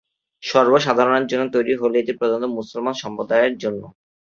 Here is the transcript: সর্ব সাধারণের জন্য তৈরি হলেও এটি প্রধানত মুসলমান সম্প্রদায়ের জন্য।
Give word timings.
সর্ব 0.43 0.73
সাধারণের 0.85 1.25
জন্য 1.31 1.43
তৈরি 1.55 1.73
হলেও 1.75 2.01
এটি 2.01 2.13
প্রধানত 2.19 2.51
মুসলমান 2.57 2.95
সম্প্রদায়ের 3.01 3.53
জন্য। 3.63 3.81